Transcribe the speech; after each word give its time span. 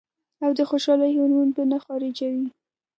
او 0.43 0.51
د 0.57 0.59
خوشالۍ 0.69 1.11
هارمون 1.17 1.49
به 1.55 1.63
نۀ 1.71 1.77
خارجوي- 1.83 2.45